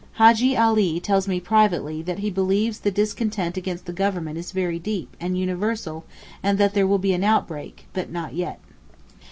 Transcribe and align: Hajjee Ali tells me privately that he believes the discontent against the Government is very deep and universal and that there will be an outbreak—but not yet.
Hajjee 0.17 0.57
Ali 0.57 0.99
tells 0.99 1.27
me 1.27 1.39
privately 1.39 2.01
that 2.01 2.17
he 2.17 2.31
believes 2.31 2.79
the 2.79 2.89
discontent 2.89 3.55
against 3.55 3.85
the 3.85 3.93
Government 3.93 4.35
is 4.35 4.51
very 4.51 4.79
deep 4.79 5.15
and 5.19 5.37
universal 5.37 6.05
and 6.41 6.57
that 6.57 6.73
there 6.73 6.87
will 6.87 6.97
be 6.97 7.13
an 7.13 7.23
outbreak—but 7.23 8.09
not 8.11 8.33
yet. 8.33 8.59